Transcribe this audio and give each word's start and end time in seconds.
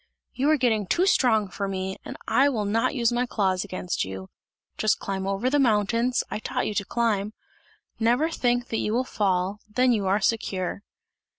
"You 0.33 0.49
are 0.49 0.57
getting 0.57 0.87
too 0.87 1.05
strong 1.05 1.47
for 1.47 1.67
me, 1.67 1.95
and 2.03 2.17
I 2.27 2.49
will 2.49 2.65
not 2.65 2.95
use 2.95 3.11
my 3.11 3.27
claws 3.27 3.63
against 3.63 4.03
you! 4.03 4.31
Just 4.75 4.97
climb 4.97 5.27
over 5.27 5.47
the 5.47 5.59
mountains, 5.59 6.23
I 6.31 6.39
taught 6.39 6.65
you 6.65 6.73
to 6.73 6.85
climb! 6.85 7.33
Never 7.99 8.31
think 8.31 8.69
that 8.69 8.79
you 8.79 8.93
will 8.93 9.03
fall, 9.03 9.59
then 9.69 9.91
you 9.91 10.07
are 10.07 10.19
secure!" 10.19 10.81